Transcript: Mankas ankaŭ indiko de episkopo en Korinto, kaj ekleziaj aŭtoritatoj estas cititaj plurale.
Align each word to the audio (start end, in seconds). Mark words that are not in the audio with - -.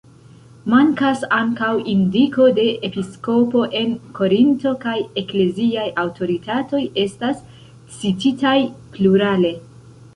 Mankas 0.73 1.19
ankaŭ 1.39 1.67
indiko 1.91 2.47
de 2.61 2.65
episkopo 2.89 3.61
en 3.81 3.93
Korinto, 4.21 4.73
kaj 4.87 4.97
ekleziaj 5.25 5.87
aŭtoritatoj 6.07 6.85
estas 7.07 7.49
cititaj 8.01 8.61
plurale. 8.97 9.59